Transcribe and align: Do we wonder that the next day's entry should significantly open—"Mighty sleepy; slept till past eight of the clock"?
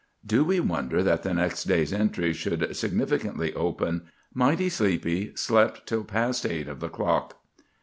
Do 0.25 0.43
we 0.43 0.59
wonder 0.59 1.03
that 1.03 1.21
the 1.21 1.31
next 1.35 1.65
day's 1.65 1.93
entry 1.93 2.33
should 2.33 2.75
significantly 2.75 3.53
open—"Mighty 3.53 4.67
sleepy; 4.69 5.35
slept 5.35 5.85
till 5.85 6.03
past 6.03 6.43
eight 6.43 6.67
of 6.67 6.79
the 6.79 6.89
clock"? 6.89 7.39